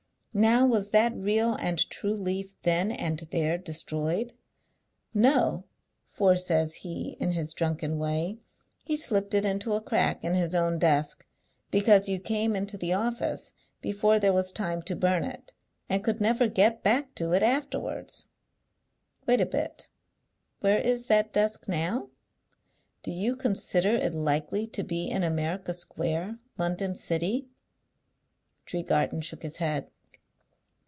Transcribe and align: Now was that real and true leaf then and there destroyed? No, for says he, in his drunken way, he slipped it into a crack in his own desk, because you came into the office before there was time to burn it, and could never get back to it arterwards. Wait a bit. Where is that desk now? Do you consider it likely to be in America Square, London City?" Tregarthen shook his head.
Now 0.33 0.65
was 0.65 0.91
that 0.91 1.13
real 1.13 1.55
and 1.55 1.77
true 1.89 2.13
leaf 2.13 2.61
then 2.61 2.89
and 2.89 3.19
there 3.31 3.57
destroyed? 3.57 4.31
No, 5.13 5.65
for 6.07 6.37
says 6.37 6.75
he, 6.75 7.17
in 7.19 7.33
his 7.33 7.53
drunken 7.53 7.97
way, 7.97 8.39
he 8.81 8.95
slipped 8.95 9.33
it 9.33 9.43
into 9.45 9.73
a 9.73 9.81
crack 9.81 10.23
in 10.23 10.33
his 10.33 10.55
own 10.55 10.79
desk, 10.79 11.25
because 11.69 12.07
you 12.07 12.17
came 12.17 12.55
into 12.55 12.77
the 12.77 12.93
office 12.93 13.51
before 13.81 14.19
there 14.19 14.31
was 14.31 14.53
time 14.53 14.81
to 14.83 14.95
burn 14.95 15.25
it, 15.25 15.51
and 15.89 16.01
could 16.01 16.21
never 16.21 16.47
get 16.47 16.81
back 16.81 17.13
to 17.15 17.33
it 17.33 17.43
arterwards. 17.43 18.27
Wait 19.27 19.41
a 19.41 19.45
bit. 19.45 19.89
Where 20.61 20.79
is 20.79 21.07
that 21.07 21.33
desk 21.33 21.67
now? 21.67 22.07
Do 23.03 23.11
you 23.11 23.35
consider 23.35 23.89
it 23.97 24.13
likely 24.13 24.65
to 24.67 24.81
be 24.85 25.09
in 25.09 25.23
America 25.23 25.73
Square, 25.73 26.39
London 26.57 26.95
City?" 26.95 27.49
Tregarthen 28.65 29.21
shook 29.21 29.43
his 29.43 29.57
head. 29.57 29.89